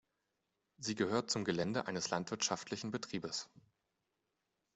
Sie 0.79 0.95
gehört 0.95 1.29
zum 1.29 1.45
Gelände 1.45 1.85
eines 1.85 2.09
landwirtschaftlichen 2.09 2.89
Betriebes. 2.89 3.47